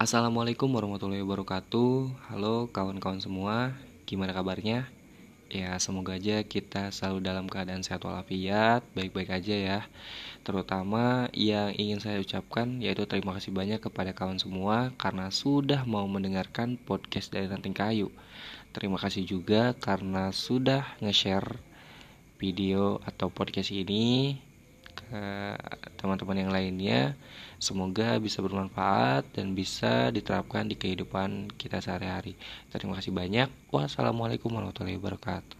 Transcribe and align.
Assalamualaikum 0.00 0.72
warahmatullahi 0.72 1.20
wabarakatuh. 1.20 2.08
Halo 2.32 2.72
kawan-kawan 2.72 3.20
semua. 3.20 3.76
Gimana 4.08 4.32
kabarnya? 4.32 4.88
Ya 5.52 5.76
semoga 5.76 6.16
aja 6.16 6.40
kita 6.40 6.88
selalu 6.88 7.20
dalam 7.20 7.44
keadaan 7.44 7.84
sehat 7.84 8.00
walafiat 8.08 8.80
Baik-baik 8.96 9.28
aja 9.28 9.52
ya. 9.52 9.80
Terutama 10.40 11.28
yang 11.36 11.76
ingin 11.76 12.00
saya 12.00 12.16
ucapkan 12.16 12.80
Yaitu 12.80 13.04
terima 13.04 13.36
kasih 13.36 13.52
banyak 13.52 13.76
kepada 13.76 14.16
kawan 14.16 14.40
semua 14.40 14.88
Karena 14.96 15.28
sudah 15.28 15.84
mau 15.84 16.08
mendengarkan 16.08 16.80
podcast 16.80 17.28
dari 17.28 17.52
Ranting 17.52 17.76
Kayu. 17.76 18.08
Terima 18.72 18.96
kasih 18.96 19.28
juga 19.28 19.76
karena 19.76 20.32
sudah 20.32 20.96
nge-share 21.04 21.60
video 22.40 23.04
atau 23.04 23.28
podcast 23.28 23.68
ini 23.68 24.40
teman-teman 25.98 26.38
yang 26.38 26.50
lainnya. 26.54 27.18
Semoga 27.60 28.16
bisa 28.22 28.40
bermanfaat 28.40 29.26
dan 29.36 29.52
bisa 29.52 30.08
diterapkan 30.14 30.64
di 30.70 30.78
kehidupan 30.78 31.52
kita 31.58 31.82
sehari-hari. 31.82 32.38
Terima 32.72 32.96
kasih 32.96 33.12
banyak. 33.12 33.48
Wassalamualaikum 33.68 34.48
warahmatullahi 34.54 34.96
wabarakatuh. 34.96 35.58